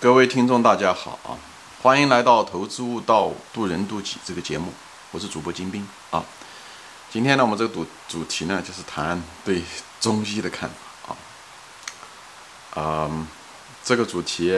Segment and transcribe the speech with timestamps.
[0.00, 1.34] 各位听众，大家好啊！
[1.82, 4.72] 欢迎来到《投资悟道，渡人渡己》这个节目，
[5.10, 6.24] 我是主播金兵啊。
[7.10, 9.62] 今天呢，我们这个主主题呢，就是谈对
[10.00, 11.16] 中医的看法啊。
[13.10, 13.26] 嗯，
[13.84, 14.56] 这个主题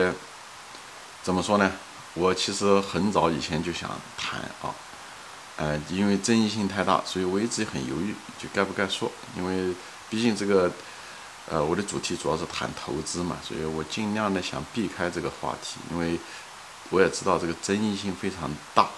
[1.23, 1.71] 怎么说呢？
[2.13, 4.69] 我其实很早以前就想谈啊，
[5.57, 9.11] 呃，因为争议性太大，所以我一直很犹豫，就该不该说？
[9.35, 9.73] 因为
[10.07, 10.71] 毕竟这个。
[11.47, 16.19] 呃，我的主题主要是谈投资嘛，所以我尽量的想避开这个话题，因为
[16.89, 18.89] 我也知道这个争议性非常大，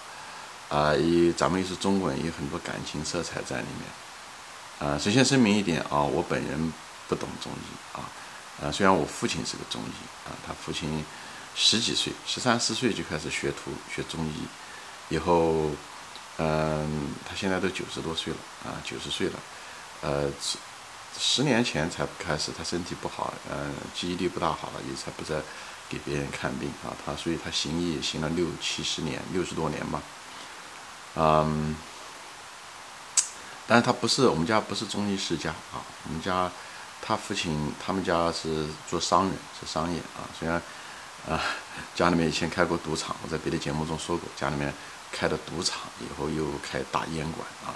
[0.70, 6.72] 啊，以咱们又是中国人，有很多感情色彩在里面，啊，首先声明一点啊，我本人
[7.06, 8.08] 不懂中医啊，
[8.64, 11.04] 啊，虽然我父亲是个中医啊，他父亲
[11.54, 15.70] 十几岁，十三四岁就开始学徒学中医，以后，
[16.38, 19.38] 嗯，他现在都九十多岁了啊，九十岁了，
[20.00, 20.30] 呃。
[21.18, 25.40] 十年前才开始，他身体不好，嗯，记忆力不大好了，也才不再
[25.88, 26.94] 给别人看病啊。
[27.04, 30.00] 他所以，他行医也行了六七十年，六十多年嘛，
[31.16, 31.76] 嗯。
[33.66, 36.50] 但是他不是我们家不是中医世家啊，我们家
[37.02, 40.24] 他父亲他们家是做商人，是商业啊。
[40.38, 40.56] 虽然
[41.28, 41.38] 啊，
[41.94, 44.72] 家里面以前开过赌场，我在别的节目中说过，家里面
[45.12, 47.74] 开的赌场以后又开大烟馆啊。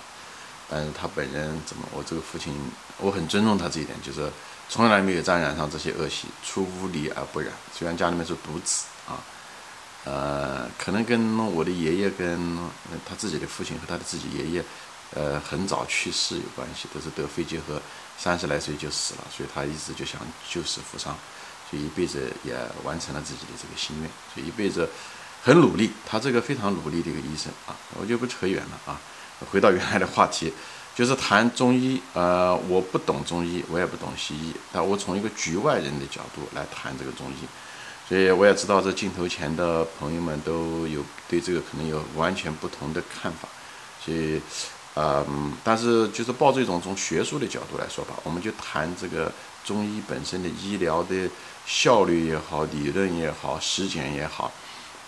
[0.74, 1.86] 但是他本人怎么？
[1.92, 2.50] 我这个父亲，
[2.96, 4.32] 我很尊重他这一点，就是
[4.70, 7.52] 从来没有沾染上这些恶习，出污泥而不染。
[7.76, 9.20] 虽然家里面是独子啊，
[10.04, 12.58] 呃，可能跟我的爷爷跟
[13.04, 14.64] 他自己的父亲和他的自己爷爷，
[15.14, 17.78] 呃，很早去世有关系，都是得肺结核，
[18.16, 21.14] 三十来岁就死了，所以他一直就想救死扶伤，
[21.68, 24.88] 所以一辈子也完成了自己的这个心愿，所以一辈子
[25.42, 25.92] 很努力。
[26.06, 28.98] 他这个非常努力的一个医生啊，我就不扯远了啊。
[29.50, 30.52] 回到原来的话题，
[30.94, 32.00] 就是谈中医。
[32.14, 37.46] 呃，我不懂中医，我也不懂西医，但我从一个局外人的角度来谈这个中医，
[38.08, 43.48] 所以我也知道这镜头前的朋友们都有对这个可能有完全不同的看法。
[44.04, 44.40] 所以，
[44.96, 49.32] 嗯，但是就是抱着一种从学术的角度来说吧，我们就谈这个
[49.64, 51.28] 中医本身的医疗的
[51.64, 54.50] 效率也好，理论也好，实践也好，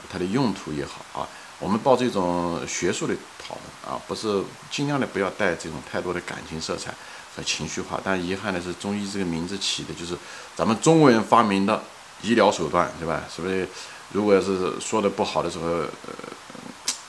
[0.09, 1.29] 它的用途也好啊。
[1.65, 6.93] 我们抱这种学术的讨论啊，不是尽量的不要带这种太多的感情色彩
[7.35, 7.99] 和情绪化。
[8.05, 10.15] 但遗憾的是，中医这个名字起的就是
[10.55, 11.83] 咱们中国人发明的
[12.21, 13.23] 医疗手段，对吧？
[13.35, 13.67] 是不是？
[14.13, 15.89] 如果是说的不好的时候，呃，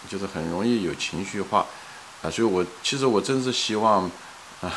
[0.07, 1.66] 就是很容易有情绪化
[2.22, 2.31] 啊。
[2.31, 4.09] 所以我其实我真是希望
[4.61, 4.72] 啊，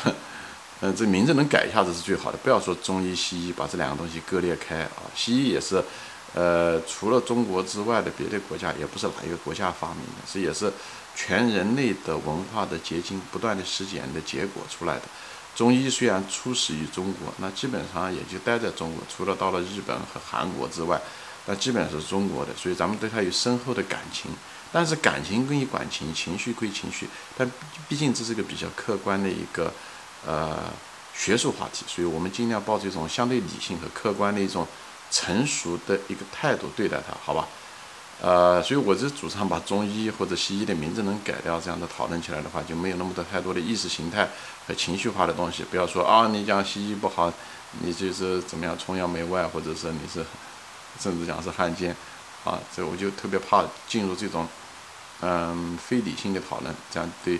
[0.81, 5.07] 嗯，这名字能改一下子是最好的，不要说中医西医，把这两个东西割裂开啊。
[5.15, 5.81] 西医也是。
[6.35, 10.71] 呃，除了中国之外的别的国家，也不是哪一个国家发明的，是也是
[11.15, 15.01] 全人类的文化的结晶，不断的实践的结果出来的。
[15.55, 21.01] 中医虽然初始于中国，那基本上也就待在中国，除了到了日本和韩国之外，
[21.47, 22.51] 那基本上是中国的。
[22.55, 24.31] 所以咱们对它有深厚的感情。
[24.71, 27.51] 但是感情归感情，情绪归情绪，但
[27.87, 29.73] 毕竟这是个比较客观的一个
[30.25, 30.71] 呃
[31.15, 34.67] 学术话题，所以我们尽量抱着一种相对理性和客观的一种。
[35.11, 37.47] 成熟的一个态度对待它，好吧？
[38.21, 44.27] 呃，所以我是主张把中医或者西医的名字能改掉，这样的讨论起来的话，就没有那么多太多的意识形态
[44.67, 45.63] 和情绪化的东西。
[45.63, 47.31] 不要说啊，你讲西医不好，
[47.79, 50.25] 你就是怎么样崇洋媚外，或者是你是
[50.99, 51.95] 甚至讲是汉奸
[52.43, 54.45] 啊，这我就特别怕进入这种
[55.21, 57.39] 嗯非理性的讨论，这样对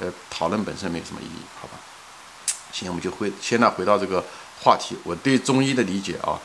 [0.00, 1.78] 呃讨论本身没有什么意义，好吧？
[2.72, 4.24] 行，我们就回现在回到这个
[4.62, 6.40] 话题，我对中医的理解啊。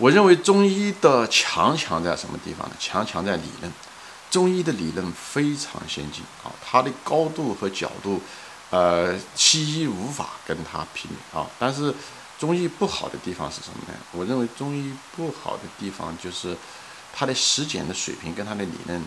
[0.00, 2.74] 我认为中医的强强在什么地方呢？
[2.80, 3.70] 强强在理论，
[4.30, 8.22] 中医的理论非常先进啊，它的高度和角度，
[8.70, 11.46] 呃，西医无法跟它媲美啊。
[11.58, 11.94] 但是
[12.38, 13.98] 中医不好的地方是什么呢？
[14.12, 16.56] 我认为中医不好的地方就是
[17.12, 19.04] 它的实践的水平跟它的理论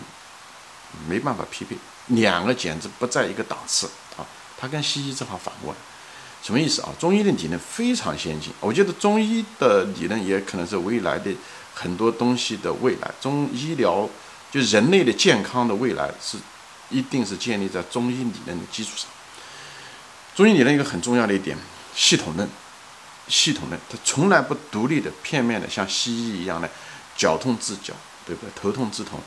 [1.08, 1.76] 没办法匹配，
[2.06, 4.24] 两个简直不在一个档次啊。
[4.56, 5.78] 它跟西医正好反过来。
[6.44, 6.90] 什么意思啊？
[7.00, 11.32] 中医的理论非常先进，我觉得中医的理论也可能是未来的
[11.72, 13.10] 很多东西的未来。
[13.18, 14.06] 中医疗
[14.52, 16.36] 就人类的健康的未来是，
[16.90, 19.08] 一定是建立在中医理论的基础上。
[20.34, 21.56] 中医理论一个很重要的一点，
[21.94, 22.46] 系统论，
[23.26, 26.68] 系统论，它从来不独立的、片面的，像西医一样的
[27.16, 27.94] 脚痛治脚，
[28.26, 28.50] 对不对？
[28.54, 29.18] 头痛治头。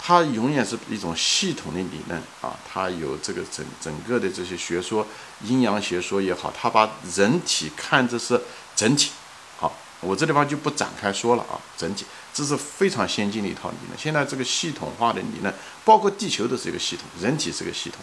[0.00, 5.06] 它永远是一种系统的理论啊，它有这个整整个的这些学说，
[5.42, 8.40] 阴阳学说也好，它把人体看作是
[8.74, 9.10] 整体。
[9.58, 13.98] 好，我这地方就不展开说了啊，整体这是非常先进的一套理论。
[13.98, 15.52] 现在这个系统化的理论，
[15.84, 18.00] 包括地球都是一个系统，人体是个系统，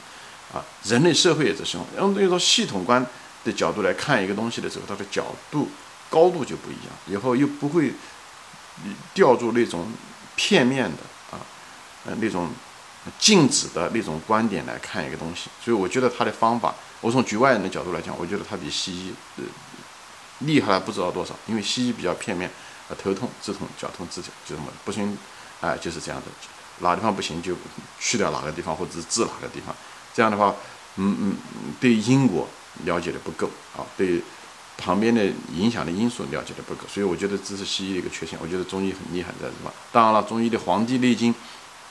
[0.54, 1.88] 啊，人类社会也是系统。
[1.98, 3.04] 用这种系统观
[3.46, 5.70] 的角度来看一个东西的时候，它的角度
[6.10, 7.94] 高度就不一样，以后又不会
[9.14, 9.92] 掉入那种
[10.36, 10.98] 片面的，
[12.06, 12.50] 呃那种
[13.20, 15.50] 静止的那种观点来看一个东西。
[15.64, 19.44] 所以我觉得他的方法，我从局外人的角度来讲，我觉得他比西医呃
[20.40, 21.36] 厉害了不知道多少。
[21.48, 22.50] 因为西医比较片面，
[22.90, 25.18] 啊头痛止痛，脚痛治脚，就这么不行，
[25.62, 26.28] 哎就是这样的，
[26.80, 27.56] 哪地方不行就
[28.00, 29.76] 去掉哪个地方或者是治哪个地方。
[30.14, 30.56] 这样的话，
[30.98, 31.38] 嗯嗯，
[31.80, 32.48] 对因果
[32.84, 34.22] 了解的不够啊，对。
[34.78, 38.38] 旁边的影响的因素了解的不够，所以我觉得这是西医的一个缺陷。
[38.42, 39.72] 我觉得中医很厉害在什么？
[39.90, 41.34] 当然了，中医的《黄帝内经》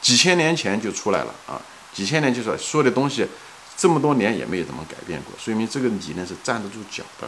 [0.04, 1.58] 几千年前就出来了啊，
[1.94, 3.26] 几千年就说说的东西，
[3.74, 7.26] 这么多年也没有怎么改变过，说明这个理论是站得住脚的。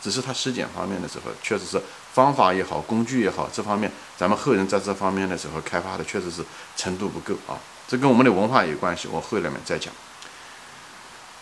[0.00, 1.78] 只是它实践方面的时候，确实是
[2.14, 6.42] 方法也好，工具也好，这方面咱们后人在这方面的时候开发的确实是
[6.74, 7.60] 程度不够啊。
[7.86, 9.92] 这跟我们的文化有关系，我后面再讲。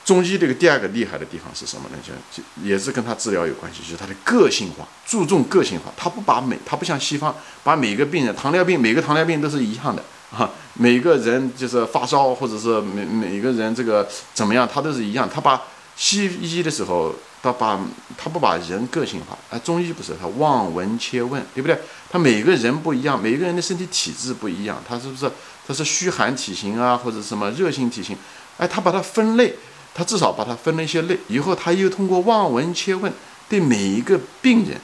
[0.04, 1.98] 中医这个第二个厉害的地方是什么呢？
[2.04, 5.92] 就也是跟他治疗有关系，就是他的个性化，注重个性化。
[5.96, 7.32] 他不把每，他不像西方，
[7.62, 10.02] 把每个病人，糖尿病每个糖尿病都是一样的
[10.36, 15.28] 啊，每个人就是发烧，或者是每每个人这个怎么样，他都是一样。
[15.32, 15.60] 他把
[15.96, 17.78] 西医的时候，他把
[18.16, 21.78] 他不把人个性化，啊，中医不是，他望闻切问，对不对？
[22.10, 25.30] 他每个人不一样，每个人的身体体质不一样，他是不是
[25.66, 28.16] 他是虚寒体型啊，或者什么热性体型？
[28.58, 29.54] 哎，他把它分类。
[29.94, 33.12] 他至少把它分了一些类，以后他又通过望闻切问，
[33.46, 34.80] 对每一个病人，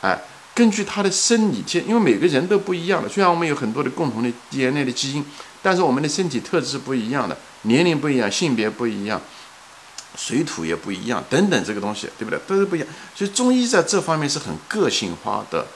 [0.00, 0.18] 哎，
[0.56, 5.22] 根据他的生理天，因为每个人都不一样的，虽然我们有很多的共同的 DNA 的基因，
[5.62, 9.20] 但是我们的身体特质是不一样的，年龄不一样，性别不一样，
[10.16, 12.40] 水土也不一样，等等这个东西，对不对？
[12.46, 15.66] 都是不一样，所以中医在这方面是很个性化的，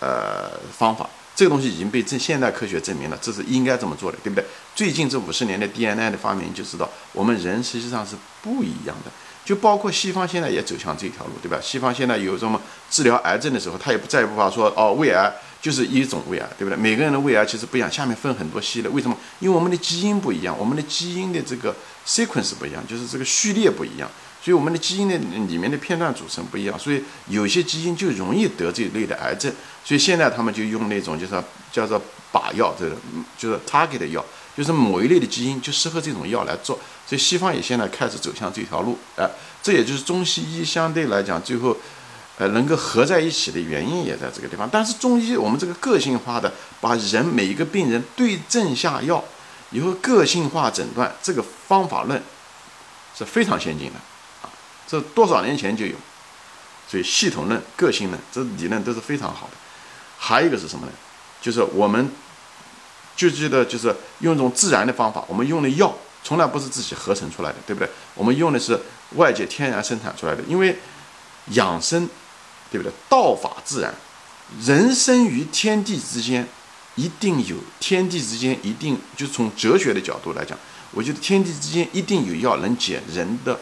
[0.00, 1.06] 呃，方法。
[1.34, 4.42] 这个东西已经被证现代科学证明了，这是应该这么做的，对不对？
[4.74, 9.10] 最近这五十年的 DNA 的发明就知道，我们人实际上是不一样的。
[9.46, 11.56] 就包括西方现在也走向这条路，对吧？
[11.62, 12.60] 西方现在有什么
[12.90, 15.32] 治疗癌症的时候，他也不再也不怕说哦，胃癌
[15.62, 16.76] 就是一种胃癌，对不对？
[16.76, 18.90] 每个人的胃癌其实不一样，下面分很多系列。
[18.90, 19.16] 为什么？
[19.38, 21.72] 因为我们的基因不一样，我们的基因的这个
[22.04, 24.10] sequence 不一样，就是这个序列不一样。
[24.42, 29.52] 所以我们的基因的里面的片段组成不一样，所以有些基因就容易得这一类的癌症。
[29.84, 31.34] 所以现在他们就用那种就是
[31.72, 32.00] 叫做
[32.32, 32.96] 靶药，这个
[33.38, 34.24] 就是 target 的药，
[34.56, 36.78] 就是某一类的基因就适合这种药来做。
[37.06, 39.24] 所以西方也现在开始走向这条路，哎，
[39.62, 41.76] 这也就是中西医相对来讲最后，
[42.36, 44.68] 呃，能够合在一起的原因也在这个地方。
[44.70, 49.22] 但是中医我们这个个性化的把人每一个病人对症下药，
[49.70, 52.20] 以后个性化诊断这个方法论
[53.16, 54.00] 是非常先进的
[54.42, 54.50] 啊。
[54.86, 55.94] 这多少年前就有，
[56.88, 59.52] 所以系统论、个性论这理论都是非常好的。
[60.18, 60.92] 还有一个是什么呢？
[61.40, 62.10] 就是我们
[63.14, 65.94] 就记得就是用一种自然的方法，我们用的药
[66.26, 67.88] 从来不是自己合成出来的，对不对？
[68.14, 68.80] 我们用的是
[69.14, 70.42] 外界天然生产出来的。
[70.48, 70.76] 因为
[71.52, 72.08] 养生，
[72.72, 72.92] 对不对？
[73.08, 73.94] 道法自然，
[74.64, 76.48] 人生于天地之间，
[76.96, 80.58] 一定有天地之间一定就从哲学的角度来讲，
[80.90, 83.56] 我觉得天地之间一定有药能解人的。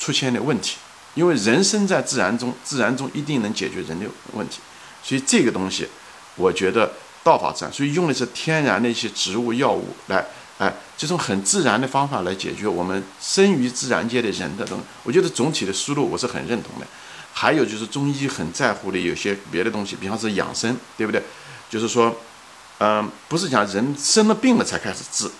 [0.00, 0.76] 出现的问题，
[1.14, 4.60] 因为人生在自然中，自然中一定能解决人的问题，
[5.02, 5.88] 所以这个东西，
[6.36, 6.88] 我觉得
[7.24, 10.24] 道法自然，所以用的是天然的一些植物药物来，
[10.58, 16.86] 哎，这种很自然的方法来解决我们生于自然界的人的东西，我觉得总体的思路我是很认同的。
[17.32, 21.22] 还有就是中医很在乎的有些别的东西，比方说养生，对不对？
[21.70, 22.12] 就是说，
[22.78, 25.30] 嗯，不是讲人生了病了才开始治。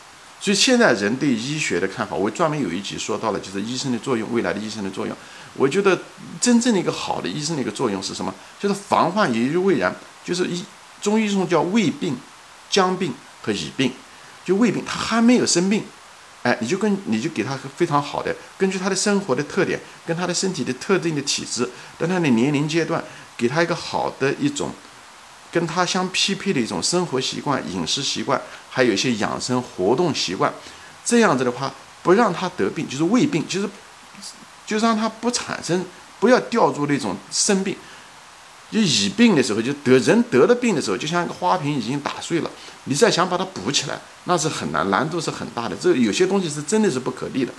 [0.41, 5.17] 所以现在人对医学的看法，我专门有一集说到了，就是医生的作用，未来的医生的作用。
[5.55, 5.99] 我觉得
[6.41, 8.33] 真正的一个好的医生的一个作用是什么？
[8.61, 9.93] 就是防患于未然，
[10.25, 10.65] 就是医
[11.03, 12.17] 中医中叫未病、
[12.71, 13.91] 将病和已病。
[14.49, 15.85] 就胃病，他还没有生病，
[16.43, 23.05] 哎，你就跟你就给他非常好的，根据他的生活的特点，跟他的身体的特定的体质，跟他的年龄阶段，
[23.37, 24.71] 给他一个好的一种。
[25.51, 28.41] 跟他相匹配的一种生活习惯、饮食习惯，
[28.71, 30.53] 还有一些养生活动习惯，
[31.05, 33.69] 这样子的话，不让他得病，就是胃病，就是
[34.67, 35.85] 就让他不产生，
[36.21, 37.75] 不要掉入那种生病。
[38.71, 42.51] 就已病的时候，就得人得了病的时候，就像一个花瓶已经打碎了，
[42.89, 45.77] 你再想把它补起来，那是很难，难度是很大的。
[45.77, 47.53] 这有些东西是真的是不可逆的。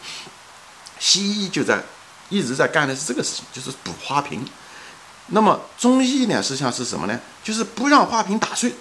[0.97, 1.81] 西医就在
[2.29, 4.43] 一直在干的是这个事情，就是补花瓶。
[5.27, 7.19] 那么中医呢，实际上是什么呢？
[7.43, 8.73] 就是不让花瓶打碎，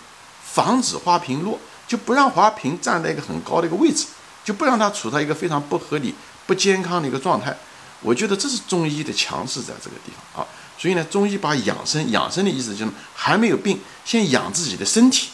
[0.43, 4.07] 防止花瓶落，就不让花瓶站在一个很高的一个位置，
[4.43, 6.15] 就不让它处在一个非常不合理、
[6.47, 7.55] 不健康的一个状态。
[8.01, 10.49] 我觉得这是中医的强势在这个地方啊。
[10.79, 15.29] 所以呢，中医把养生，养生的意思就是还没有病，先养自己的身体。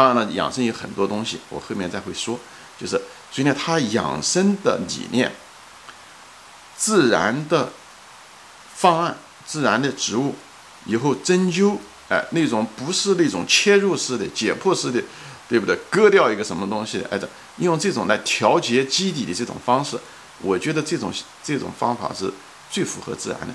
[0.00, 2.40] 当然了，养生有很多东西，我后面再会说。
[2.78, 2.96] 就是
[3.30, 5.30] 所以呢，他养生的理念、
[6.74, 7.70] 自然的
[8.74, 9.14] 方案。
[9.46, 10.36] 自然的植物，
[10.86, 11.76] 以后针灸
[12.08, 15.02] 哎，那种不是那种切入式的、解剖式的，
[15.48, 15.76] 对不对？
[15.90, 19.98] 割掉一个什么东西，哎，这用这种来调节基底的这种方式，
[20.40, 22.32] 我觉得这种这种方法是
[22.70, 23.48] 最符合自然的。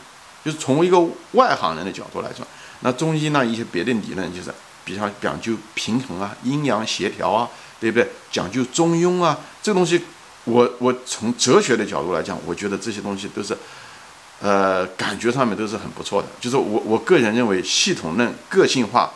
[0.43, 0.99] 就是从一个
[1.31, 2.45] 外行人的角度来说，
[2.81, 4.53] 那中医呢一些别的理论就是
[4.85, 7.49] 比较讲究平衡啊、阴阳协调啊，
[7.81, 8.07] 对不对？
[8.31, 10.01] 讲究中庸啊，这东西，
[10.45, 13.57] 我我从哲学的角度来讲，我觉得这些东西都是。
[14.41, 16.27] 呃，感觉上面都是很不错的。
[16.41, 19.09] 就是我我个人认为，系统论、个性化，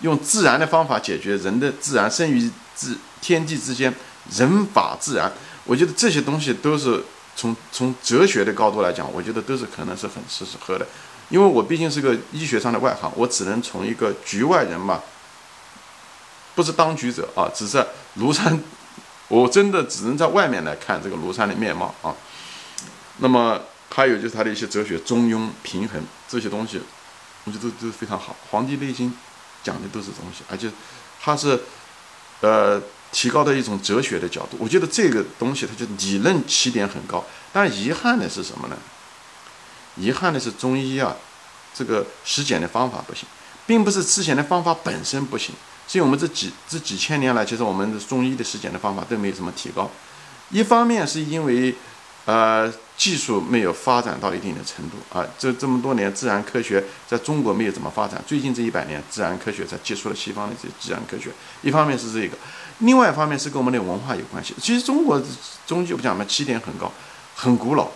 [0.00, 3.94] 用自然的方法解决人的自然生于自天地之间，
[4.36, 5.32] 人法自然。
[5.64, 7.00] 我觉得这些东西都是
[7.36, 10.84] 从从哲学的高度来讲，我觉得都是可能是很适合的。
[11.30, 15.00] 因为我毕竟是个医学上的外行，我只能从一个局外人嘛，
[16.54, 17.84] 不是当局者啊，只是
[18.18, 18.62] 庐山，
[19.28, 22.14] 我真的只能在外面来看这个庐山的面貌啊。
[23.18, 23.60] 那么。
[23.90, 26.80] 还有就是他的一些哲学，中庸平衡这些东西，
[27.44, 28.32] 我觉得都都非常好。
[28.50, 29.08] 《黄帝内经》
[29.62, 30.68] 讲的都是东西，而且
[31.20, 31.60] 它是
[32.40, 32.82] 呃
[33.12, 34.56] 提高的一种哲学的角度。
[34.58, 38.76] 我觉得这个东西它就理论起点很高，但遗憾的是什么呢？
[39.94, 41.14] 遗憾的是中医啊，
[41.72, 43.28] 这个实践的方法不行，
[43.64, 45.54] 并不是之前的方法本身不行，
[45.86, 49.90] 所以我们这几这几千年来，其实我们的中医的实践的方法都没有怎么提高。
[50.50, 51.74] 一方面是因为
[52.26, 52.72] 呃。
[52.96, 58.22] 技术没有发展到一定的程度啊，这这么多年自然科学在中国没有怎么发展。
[58.24, 61.32] 最近这一百年，自然科学才接触了西方的这自然科学。
[61.62, 62.36] 一方面是这个，
[62.78, 64.54] 另外一方面是跟我们的文化有关系。
[64.60, 65.20] 其实中国
[65.66, 66.88] 中医不讲嘛，起点很高，
[67.34, 67.88] 很古老，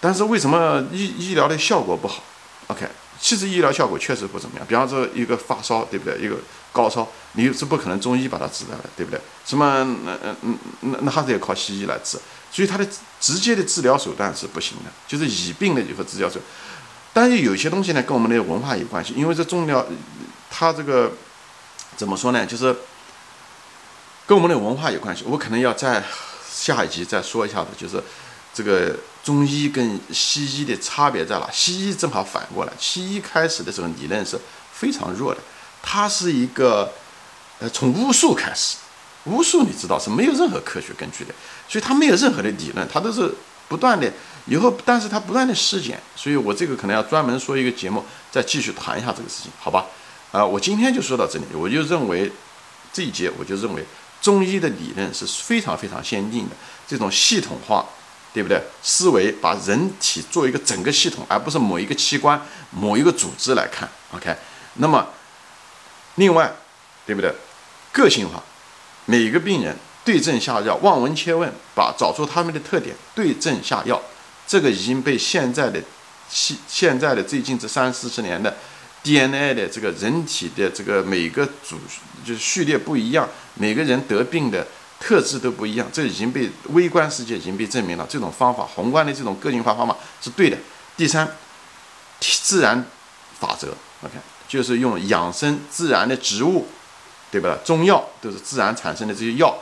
[0.00, 2.24] 但是为什么医医疗的效果不好
[2.66, 2.88] ？OK，
[3.22, 4.66] 其实医疗效果确实不怎么样。
[4.68, 6.18] 比方说一个发烧，对不对？
[6.18, 6.36] 一个
[6.72, 9.20] 高烧，你是不可能中医把它治的，对不对？
[9.46, 12.18] 什么那嗯那那还是要靠西医来治。
[12.50, 12.86] 所以它的
[13.20, 16.40] 直接的治疗手段是不行的，就是以病的以后治疗手。
[17.12, 19.86] 但是有些东西呢，跟我们的文化有关系，因为这中药，
[20.50, 21.12] 它这个
[21.96, 22.44] 怎么说呢？
[22.44, 22.74] 就是
[24.26, 25.24] 跟我们的文化有关系。
[25.28, 26.02] 我可能要在
[26.50, 28.02] 下一集再说一下子，就是
[28.52, 31.48] 这个中医跟西医的差别在哪？
[31.52, 34.38] 西医正好反过来，西医开始的时候理论是
[34.72, 35.40] 非常弱的，
[35.82, 36.92] 它是一个
[37.60, 38.76] 呃从巫术开始。
[39.26, 41.32] 巫术你知道是没有任何科学根据的，
[41.68, 43.32] 所以它没有任何的理论，它都是
[43.68, 44.12] 不断的
[44.46, 49.86] 以后，但是它不断的实践，所以我这个可能要专门说一个节目，再继续谈一下这个事情，好吧？
[50.32, 52.32] 啊，我今天就说到这里，我就认为
[52.92, 53.84] 这一节我就认为
[54.20, 56.56] 中医的理论是非常非常先进的，
[56.88, 57.86] 这种系统化，
[58.32, 58.62] 对不对？
[58.82, 64.34] 思维把人体做一个整个系统，而不是某一个器官、某一个组织来看，OK？
[64.74, 65.06] 那么
[66.14, 66.50] 另外，
[67.04, 67.32] 对不对？
[67.92, 68.42] 个性化。
[69.04, 74.00] 每个病人对症下药，望闻切问，把找出他们的特点，对症下药。
[74.46, 75.80] 这个已经被现在的
[76.28, 78.56] 现现在的最近这三四十年的
[79.02, 81.76] DNA 的这个人体的这个每个组
[82.24, 84.66] 就是序列不一样，每个人得病的
[85.02, 85.88] 特质都不一样。
[85.92, 90.56] 这已经被微观世界已经被证明了，这种方法宏观的这种个性化方法是对的。
[90.96, 91.36] 第三，
[92.20, 92.86] 自然
[93.40, 94.14] 法则，OK，
[94.46, 96.68] 就是用养生自然的植物。
[97.32, 97.56] 对吧？
[97.64, 99.56] 中药都是自然产生的这些药，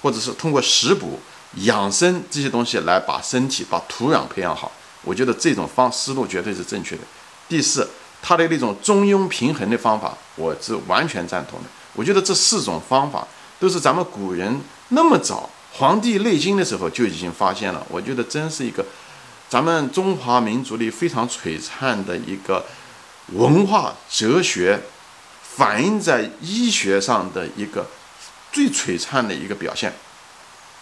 [0.00, 1.18] 或者是通过食补、
[1.54, 4.70] 养生这些东西来把身体、把土壤培养好。
[5.02, 7.02] 我觉得这种方思路绝对是正确的。
[7.48, 7.90] 第四，
[8.22, 11.68] 它的那种中庸平衡的方法，我是完全赞同的。
[11.94, 13.26] 我觉得这四种方法
[13.58, 17.86] 都是咱们古人那么早《黄帝内经》的时候就已经发现了。
[17.90, 18.84] 我觉得真是一个
[19.48, 22.64] 咱们中华民族里非常璀璨的一个
[23.28, 24.80] 文化哲学。
[25.58, 27.84] 反映在医学上的一个
[28.52, 29.92] 最璀璨的一个表现，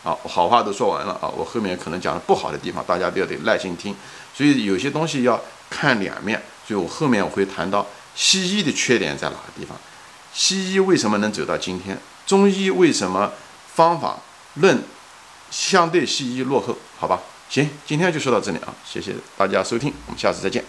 [0.03, 3.97] 好，好话都说完了啊，我后面可能讲的不好的地方，大家都要得耐心听，
[4.35, 9.75] 所以有些东西要看两面，所以我后面我会谈到西医的缺点在哪个地方，
[10.35, 13.33] 西医为什么能走到今天，中医为什么
[13.77, 14.19] 方法
[14.55, 14.83] 论
[15.51, 16.75] 相对西医落后？
[16.99, 20.65] 好吧，行，今天就说到这里啊，谢谢大家收听，我们下次再见。